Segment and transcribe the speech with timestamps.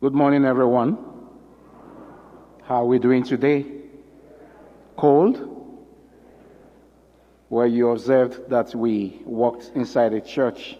[0.00, 0.98] Good morning, everyone.
[2.64, 3.64] How are we doing today?
[4.96, 5.40] Cold?
[7.48, 10.76] Well, you observed that we walked inside a church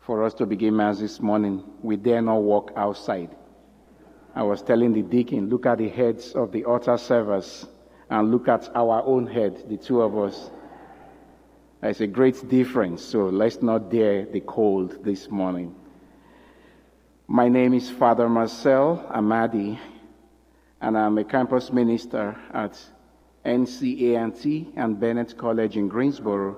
[0.00, 1.62] for us to begin Mass this morning.
[1.82, 3.36] We dare not walk outside.
[4.34, 7.66] I was telling the deacon, look at the heads of the altar servers
[8.08, 10.50] and look at our own head, the two of us.
[11.82, 15.74] There's a great difference, so let's not dare the cold this morning.
[17.30, 19.78] My name is Father Marcel Amadi,
[20.80, 22.82] and I'm a campus minister at
[23.44, 26.56] NC A&T and Bennett College in Greensboro,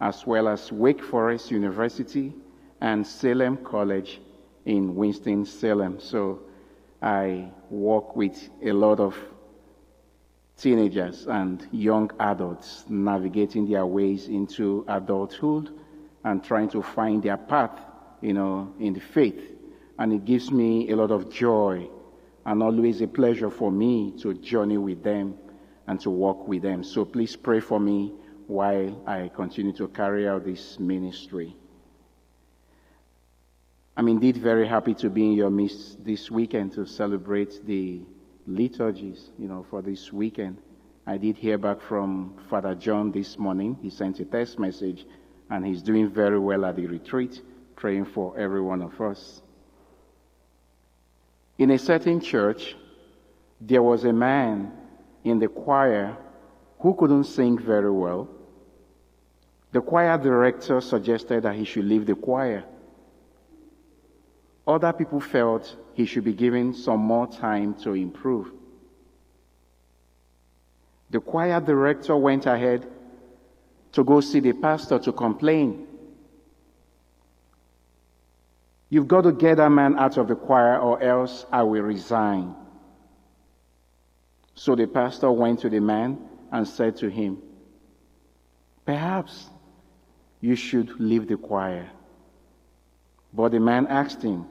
[0.00, 2.32] as well as Wake Forest University
[2.80, 4.22] and Salem College
[4.64, 6.00] in Winston-Salem.
[6.00, 6.40] So
[7.02, 9.14] I work with a lot of
[10.56, 15.78] teenagers and young adults navigating their ways into adulthood
[16.24, 17.78] and trying to find their path,
[18.22, 19.55] you know, in the faith.
[19.98, 21.88] And it gives me a lot of joy
[22.44, 25.36] and always a pleasure for me to journey with them
[25.86, 26.84] and to walk with them.
[26.84, 28.12] So please pray for me
[28.46, 31.56] while I continue to carry out this ministry.
[33.96, 38.02] I'm indeed very happy to be in your midst this weekend to celebrate the
[38.46, 40.58] liturgies, you know, for this weekend.
[41.06, 43.78] I did hear back from Father John this morning.
[43.80, 45.06] He sent a text message
[45.50, 47.40] and he's doing very well at the retreat,
[47.74, 49.42] praying for every one of us.
[51.58, 52.76] In a certain church,
[53.60, 54.72] there was a man
[55.24, 56.16] in the choir
[56.80, 58.28] who couldn't sing very well.
[59.72, 62.64] The choir director suggested that he should leave the choir.
[64.66, 68.50] Other people felt he should be given some more time to improve.
[71.10, 72.86] The choir director went ahead
[73.92, 75.86] to go see the pastor to complain.
[78.88, 82.54] You've got to get that man out of the choir or else I will resign.
[84.54, 86.18] So the pastor went to the man
[86.52, 87.42] and said to him,
[88.84, 89.50] Perhaps
[90.40, 91.90] you should leave the choir.
[93.34, 94.46] But the man asked him,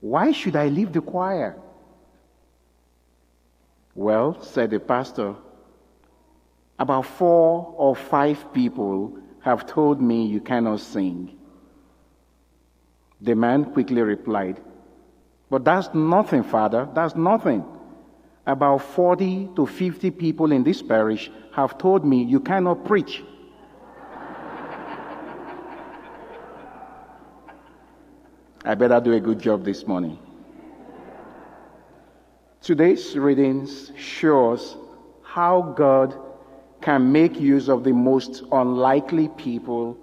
[0.00, 1.56] Why should I leave the choir?
[3.94, 5.36] Well, said the pastor,
[6.78, 11.37] about four or five people have told me you cannot sing.
[13.20, 14.60] The man quickly replied,
[15.50, 16.88] But that's nothing, Father.
[16.94, 17.64] That's nothing.
[18.46, 23.22] About 40 to 50 people in this parish have told me you cannot preach.
[28.64, 30.18] I better do a good job this morning.
[32.60, 34.76] Today's readings shows
[35.22, 36.14] how God
[36.80, 39.96] can make use of the most unlikely people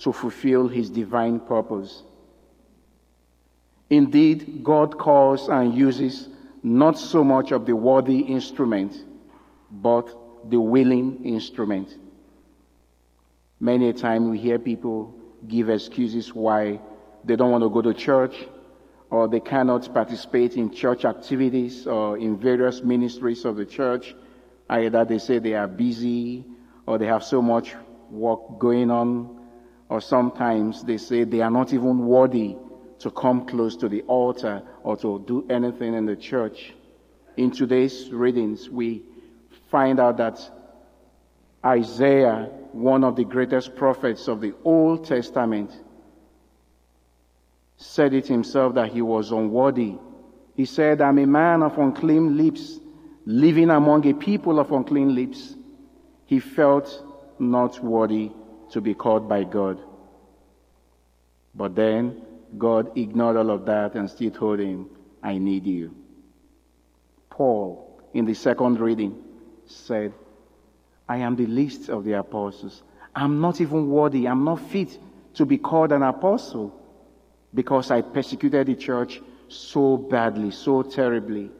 [0.00, 2.02] to fulfill his divine purpose.
[3.90, 6.28] Indeed, God calls and uses
[6.62, 9.04] not so much of the worthy instrument,
[9.70, 10.08] but
[10.48, 11.96] the willing instrument.
[13.58, 15.14] Many a time we hear people
[15.46, 16.80] give excuses why
[17.24, 18.36] they don't want to go to church
[19.10, 24.14] or they cannot participate in church activities or in various ministries of the church.
[24.68, 26.44] Either they say they are busy
[26.86, 27.74] or they have so much
[28.08, 29.36] work going on,
[29.88, 32.56] or sometimes they say they are not even worthy
[33.00, 36.72] to come close to the altar or to do anything in the church.
[37.36, 39.02] In today's readings, we
[39.70, 40.38] find out that
[41.64, 45.70] Isaiah, one of the greatest prophets of the Old Testament,
[47.76, 49.96] said it himself that he was unworthy.
[50.54, 52.78] He said, I'm a man of unclean lips,
[53.24, 55.54] living among a people of unclean lips.
[56.26, 57.02] He felt
[57.38, 58.30] not worthy
[58.72, 59.80] to be called by God.
[61.54, 62.22] But then
[62.58, 64.88] God ignored all of that and still told him,
[65.22, 65.94] I need you.
[67.28, 69.22] Paul, in the second reading,
[69.66, 70.12] said,
[71.08, 72.82] I am the least of the apostles.
[73.14, 74.26] I'm not even worthy.
[74.26, 74.98] I'm not fit
[75.34, 76.74] to be called an apostle
[77.54, 81.50] because I persecuted the church so badly, so terribly.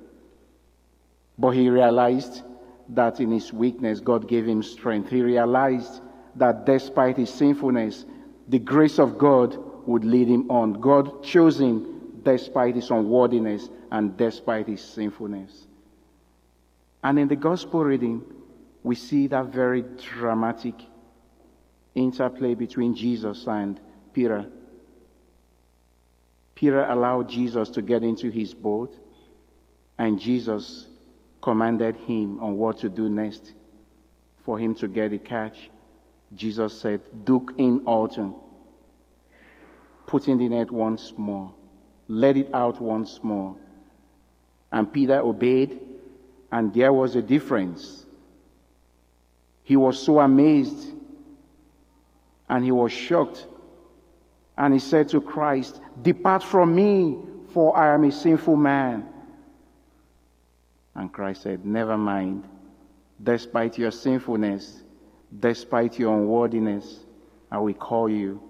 [1.39, 2.43] But he realized
[2.91, 5.11] that in his weakness, God gave him strength.
[5.11, 6.01] He realized
[6.37, 8.05] that despite his sinfulness,
[8.49, 10.75] the grace of God would lead him on.
[10.75, 15.67] God chose him despite his unworthiness and despite his sinfulness.
[17.03, 18.23] And in the gospel reading,
[18.83, 20.75] we see that very dramatic
[21.95, 23.81] interplay between Jesus and
[24.13, 24.47] Peter.
[26.55, 28.97] Peter allowed Jesus to get into his boat,
[29.99, 30.87] and Jesus
[31.43, 33.55] commanded him on what to do next
[34.45, 35.71] for him to get a catch.
[36.35, 38.35] Jesus said, Duc in altum,
[40.11, 41.55] put in the net once more,
[42.09, 43.57] let it out once more,
[44.73, 45.81] And Peter obeyed,
[46.53, 48.07] and there was a difference.
[49.63, 50.93] He was so amazed
[52.49, 53.47] and he was shocked.
[54.59, 57.19] And he said to Christ, Depart from me,
[57.53, 59.09] for I am a sinful man.
[60.95, 62.45] And Christ said, Never mind.
[63.23, 64.83] Despite your sinfulness,
[65.39, 67.01] despite your unworthiness,
[67.51, 68.50] I will call you.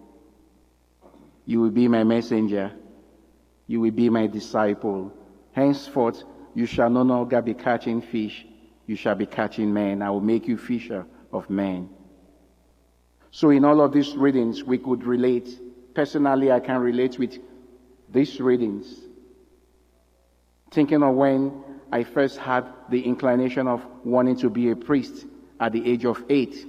[1.50, 2.70] You will be my messenger.
[3.66, 5.12] You will be my disciple.
[5.50, 6.22] Henceforth,
[6.54, 8.46] you shall no longer be catching fish.
[8.86, 10.00] You shall be catching men.
[10.00, 11.88] I will make you fisher of men.
[13.32, 15.48] So in all of these readings, we could relate.
[15.92, 17.36] Personally, I can relate with
[18.08, 18.86] these readings.
[20.70, 25.26] Thinking of when I first had the inclination of wanting to be a priest
[25.58, 26.64] at the age of eight.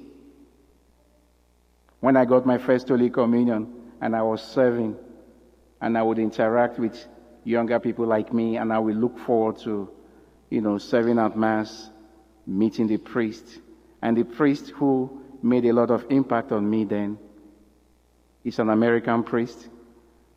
[1.99, 4.95] When I got my first Holy Communion and I was serving
[5.79, 6.97] and I would interact with
[7.43, 9.89] younger people like me and I would look forward to,
[10.49, 11.89] you know, serving at Mass,
[12.45, 13.59] meeting the priest.
[14.01, 17.17] And the priest who made a lot of impact on me then
[18.43, 19.69] is an American priest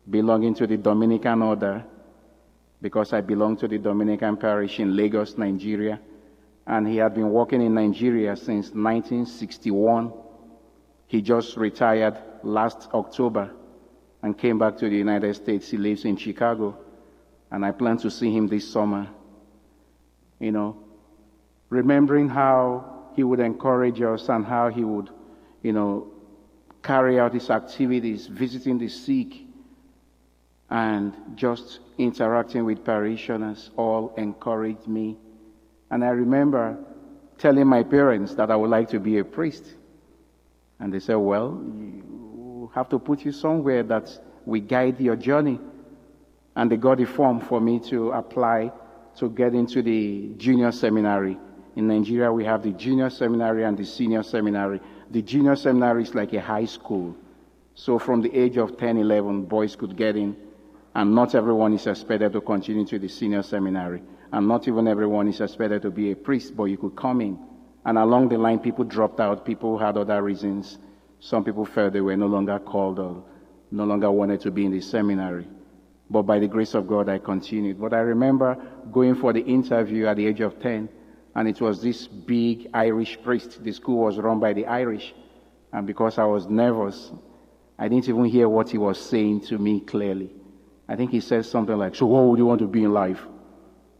[0.09, 1.83] belonging to the Dominican order
[2.81, 5.99] because I belong to the Dominican parish in Lagos, Nigeria.
[6.67, 10.13] And he had been working in Nigeria since 1961.
[11.07, 13.51] He just retired last October
[14.21, 15.69] and came back to the United States.
[15.69, 16.77] He lives in Chicago.
[17.51, 19.07] And I plan to see him this summer.
[20.39, 20.77] You know,
[21.69, 25.09] remembering how he would encourage us and how he would,
[25.61, 26.11] you know,
[26.83, 29.41] carry out his activities, visiting the sick,
[30.69, 35.17] and just interacting with parishioners all encouraged me.
[35.89, 36.77] And I remember
[37.37, 39.65] telling my parents that I would like to be a priest.
[40.79, 45.59] And they said, well, you have to put you somewhere that we guide your journey.
[46.55, 48.71] And they got a form for me to apply
[49.17, 51.37] to get into the junior seminary.
[51.75, 54.79] In Nigeria, we have the junior seminary and the senior seminary.
[55.11, 57.15] The junior seminary is like a high school.
[57.73, 60.37] So from the age of 10, 11, boys could get in
[60.95, 64.01] and not everyone is expected to continue to the senior seminary.
[64.31, 67.37] And not even everyone is expected to be a priest, but you could come in.
[67.85, 69.45] And along the line, people dropped out.
[69.45, 70.79] People had other reasons.
[71.19, 73.23] Some people felt they were no longer called or
[73.71, 75.47] no longer wanted to be in the seminary.
[76.09, 77.79] But by the grace of God, I continued.
[77.79, 78.57] But I remember
[78.91, 80.89] going for the interview at the age of 10,
[81.35, 83.63] and it was this big Irish priest.
[83.63, 85.13] The school was run by the Irish.
[85.73, 87.11] And because I was nervous,
[87.77, 90.31] I didn't even hear what he was saying to me clearly.
[90.87, 93.21] I think he said something like, So, what would you want to be in life?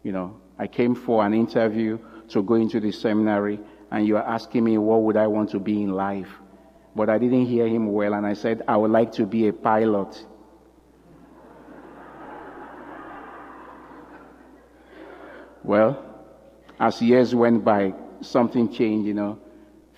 [0.03, 1.97] You know, I came for an interview
[2.29, 3.59] to go into the seminary,
[3.95, 6.27] and you are asking me, What would I want to be in life?
[6.97, 9.53] But I didn't hear him well, and I said, I would like to be a
[9.53, 10.25] pilot.
[15.63, 16.03] Well,
[16.77, 19.39] as years went by, something changed, you know.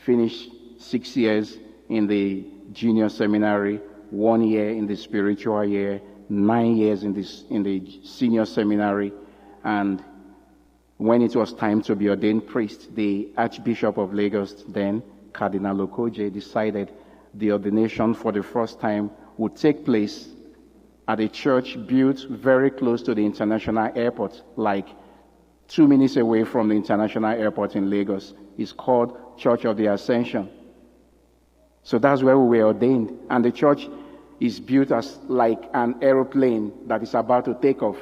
[0.06, 1.58] Finished six years
[1.90, 7.64] in the junior seminary, one year in the spiritual year, nine years in, this, in
[7.64, 9.12] the senior seminary.
[9.64, 10.04] And
[10.98, 15.04] when it was time to be ordained priest, the Archbishop of Lagos, then
[15.34, 16.92] Cardinal Okogie, decided
[17.36, 20.30] the ordination for the first time would take place
[21.08, 24.88] at a church built very close to the international airport, like
[25.68, 28.34] two minutes away from the international airport in Lagos.
[28.58, 30.50] It's called Church of the Ascension.
[31.84, 33.18] So that's where we were ordained.
[33.30, 33.88] And the church
[34.40, 37.98] is built as like an aeroplane that is about to take off.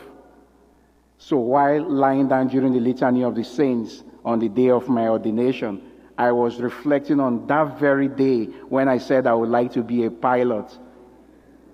[1.17, 5.07] So while lying down during the litany of the saints on the day of my
[5.07, 5.81] ordination,
[6.17, 10.05] I was reflecting on that very day when I said I would like to be
[10.05, 10.77] a pilot.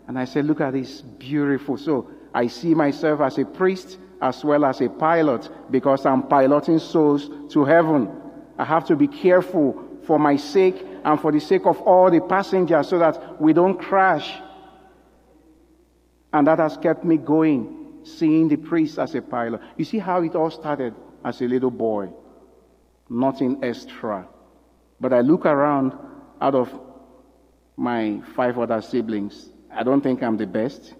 [0.07, 1.77] And I said, look at this beautiful.
[1.77, 6.79] So I see myself as a priest as well as a pilot because I'm piloting
[6.79, 8.09] souls to heaven.
[8.57, 12.21] I have to be careful for my sake and for the sake of all the
[12.21, 14.39] passengers so that we don't crash.
[16.33, 19.61] And that has kept me going, seeing the priest as a pilot.
[19.77, 20.93] You see how it all started
[21.23, 22.09] as a little boy.
[23.09, 24.27] Nothing extra.
[24.99, 25.93] But I look around
[26.39, 26.71] out of
[27.77, 29.49] my five other siblings.
[29.73, 30.93] I don't think I'm the best.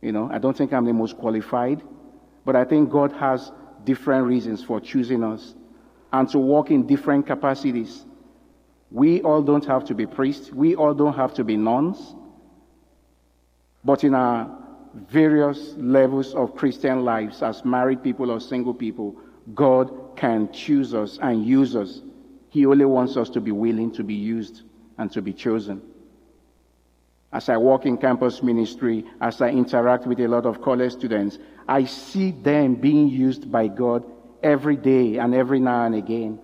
[0.00, 1.82] You know, I don't think I'm the most qualified.
[2.44, 3.50] But I think God has
[3.84, 5.54] different reasons for choosing us
[6.12, 8.04] and to walk in different capacities.
[8.90, 10.52] We all don't have to be priests.
[10.52, 12.14] We all don't have to be nuns.
[13.84, 14.63] But in our
[15.10, 19.16] various levels of Christian lives, as married people or single people,
[19.54, 22.00] God can choose us and use us.
[22.50, 24.62] He only wants us to be willing to be used
[24.98, 25.82] and to be chosen.
[27.34, 31.36] as I work in campus ministry, as I interact with a lot of college students,
[31.68, 34.04] I see them being used by God
[34.40, 36.38] every day and every now and again.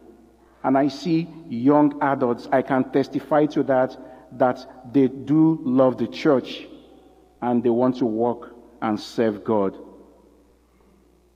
[0.64, 3.97] And I see young adults, I can testify to that,
[4.37, 6.66] that they do love the church
[7.42, 9.76] and they want to work and serve God.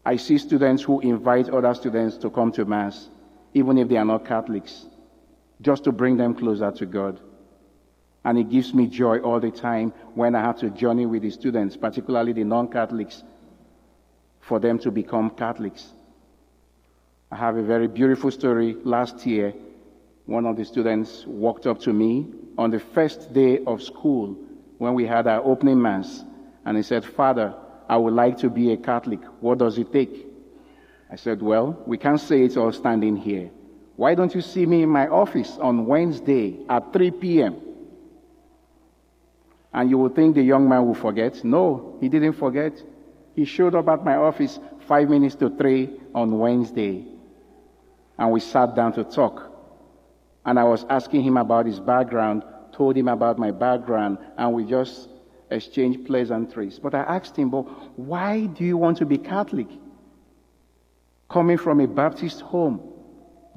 [0.04, 3.08] I see students who invite other students to come to Mass,
[3.54, 4.86] even if they are not Catholics,
[5.62, 7.20] just to bring them closer to God.
[8.24, 11.30] And it gives me joy all the time when I have to journey with the
[11.30, 13.22] students, particularly the non Catholics,
[14.40, 15.92] for them to become Catholics.
[17.30, 18.76] I have a very beautiful story.
[18.84, 19.54] Last year,
[20.26, 24.36] one of the students walked up to me on the first day of school
[24.84, 26.22] when we had our opening mass,
[26.66, 27.54] and he said, Father,
[27.88, 29.20] I would like to be a Catholic.
[29.40, 30.26] What does it take?
[31.10, 33.50] I said, Well, we can't say it's all standing here.
[33.96, 37.60] Why don't you see me in my office on Wednesday at 3 p.m.?
[39.72, 41.42] And you would think the young man will forget.
[41.44, 42.80] No, he didn't forget.
[43.34, 47.06] He showed up at my office five minutes to three on Wednesday.
[48.18, 49.50] And we sat down to talk.
[50.44, 54.64] And I was asking him about his background, told him about my background, and we
[54.64, 55.08] just
[55.50, 56.78] exchanged pleasantries.
[56.78, 57.62] But I asked him, but
[57.98, 59.68] why do you want to be Catholic?
[61.30, 62.80] Coming from a Baptist home,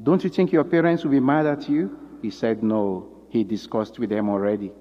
[0.01, 1.97] don't you think your parents will be mad at you?
[2.21, 3.09] He said, no.
[3.29, 4.71] He discussed with them already.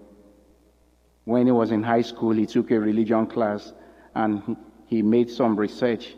[1.24, 3.72] When he was in high school, he took a religion class
[4.14, 6.14] and he made some research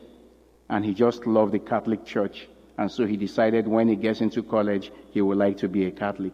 [0.69, 2.49] and he just loved the Catholic Church.
[2.77, 5.91] And so he decided when he gets into college, he would like to be a
[5.91, 6.33] Catholic.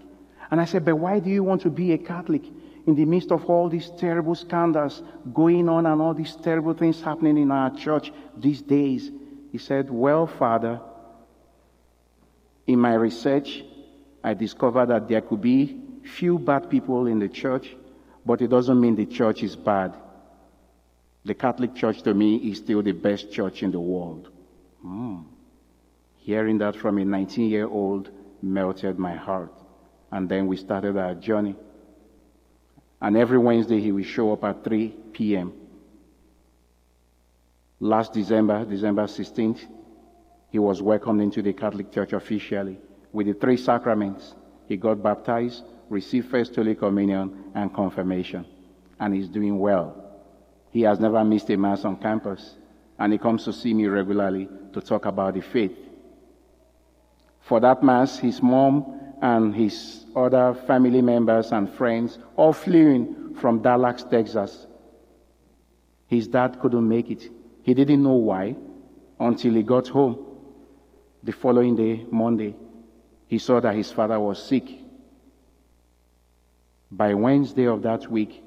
[0.51, 2.43] And I said, but why do you want to be a Catholic
[2.87, 7.01] in the midst of all these terrible scandals going on and all these terrible things
[7.01, 9.11] happening in our church these days?
[9.53, 10.81] He said, well, Father,
[12.67, 13.65] in my research,
[14.23, 17.75] I discovered that there could be few bad people in the church
[18.25, 19.95] but it doesn't mean the church is bad.
[21.25, 24.31] The Catholic Church to me is still the best church in the world.
[24.85, 25.25] Mm.
[26.19, 28.11] Hearing that from a 19 year old
[28.43, 29.53] melted my heart.
[30.15, 31.57] And then we started our journey.
[33.03, 35.53] And every Wednesday he will show up at 3 p.m.
[37.81, 39.67] Last December, December 16th,
[40.51, 42.79] he was welcomed into the Catholic Church officially
[43.13, 44.37] with the three sacraments.
[44.69, 48.47] He got baptized, received First Holy Communion and confirmation,
[49.01, 50.01] and he's doing well.
[50.71, 52.55] He has never missed a Mass on campus,
[53.01, 55.77] and he comes to see me regularly to talk about the faith.
[57.41, 63.35] For that Mass, his mom and his other family members and friends all flew in
[63.41, 64.67] from Dallas, Texas.
[66.07, 67.31] His dad couldn't make it.
[67.63, 68.55] He didn't know why
[69.19, 70.19] until he got home.
[71.23, 72.55] The following day, Monday,
[73.27, 74.69] he saw that his father was sick
[76.93, 78.45] by Wednesday of that week,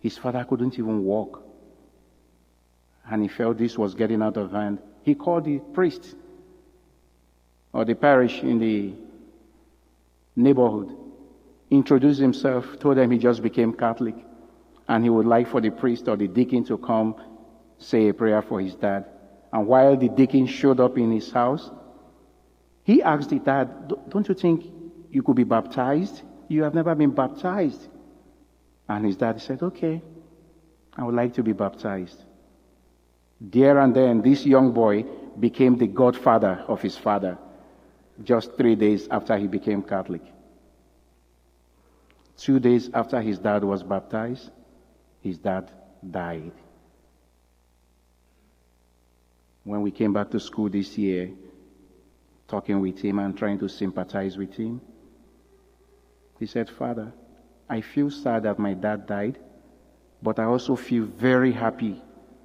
[0.00, 1.42] his father couldn't even walk.
[3.10, 4.78] And he felt this was getting out of hand.
[5.02, 6.14] He called the priest
[7.74, 8.94] or the parish in the
[10.36, 10.96] neighborhood,
[11.70, 14.14] introduced himself, told them he just became Catholic,
[14.88, 17.14] and he would like for the priest or the deacon to come
[17.78, 19.06] say a prayer for his dad.
[19.52, 21.70] And while the deacon showed up in his house,
[22.82, 24.64] he asked the dad, Don't you think
[25.10, 26.22] you could be baptized?
[26.48, 27.88] You have never been baptized.
[28.88, 30.02] And his dad said, Okay,
[30.96, 32.22] I would like to be baptized.
[33.40, 35.04] There and then, this young boy
[35.38, 37.38] became the godfather of his father
[38.22, 40.22] just three days after he became Catholic.
[42.36, 44.50] Two days after his dad was baptized,
[45.20, 45.70] his dad
[46.08, 46.52] died.
[49.64, 51.30] When we came back to school this year,
[52.46, 54.80] talking with him and trying to sympathize with him,
[56.38, 57.12] he said, Father,
[57.68, 59.38] I feel sad that my dad died,
[60.22, 62.02] but I also feel very happy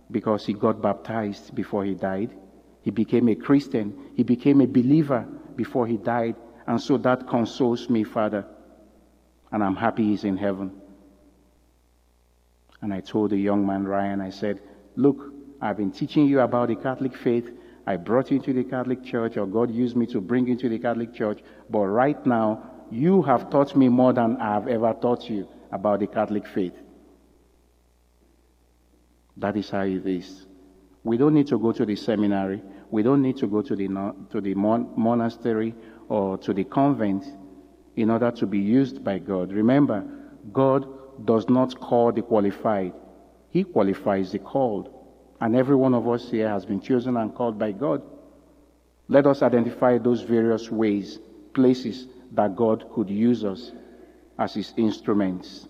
[0.09, 2.31] because he got baptized before he died.
[2.81, 4.11] He became a Christian.
[4.15, 5.27] He became a believer
[5.59, 6.37] before he died.
[6.67, 8.45] And so that consoles me, Father.
[9.51, 10.71] And I'm happy he's in heaven.
[12.81, 14.61] And I told the young man, Ryan, I said,
[14.95, 17.51] Look, I've been teaching you about the Catholic faith.
[17.85, 20.69] I brought you into the Catholic Church, or God used me to bring you into
[20.69, 21.41] the Catholic Church.
[21.69, 25.99] But right now, you have taught me more than I have ever taught you about
[25.99, 26.77] the Catholic faith.
[29.35, 30.45] That is how it is.
[31.03, 32.61] We don't need to go to the seminary.
[32.91, 35.75] We don't need to go to the, to the mon- monastery
[36.07, 37.25] or to the convent
[37.95, 39.51] in order to be used by God.
[39.51, 40.03] Remember,
[40.53, 42.93] God does not call the qualified.
[43.49, 44.89] He qualifies the called.
[45.41, 48.01] And every one of us here has been chosen and called by God.
[49.07, 51.19] Let us identify those various ways,
[51.53, 53.71] places that God could use us
[54.37, 55.67] as his instruments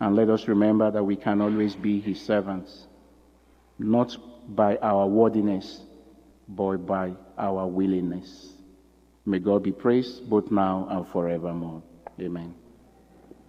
[0.00, 2.86] And let us remember that we can always be his servants,
[3.78, 4.16] not
[4.48, 5.82] by our worthiness,
[6.56, 8.52] but by our willingness.
[9.24, 11.82] May God be praised both now and forevermore.
[12.20, 12.59] Amen.